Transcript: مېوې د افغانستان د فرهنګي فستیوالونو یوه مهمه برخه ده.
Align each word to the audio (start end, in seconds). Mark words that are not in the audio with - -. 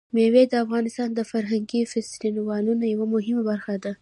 مېوې 0.15 0.43
د 0.51 0.53
افغانستان 0.63 1.09
د 1.13 1.19
فرهنګي 1.31 1.81
فستیوالونو 1.91 2.83
یوه 2.93 3.05
مهمه 3.15 3.41
برخه 3.49 3.75
ده. 3.83 3.91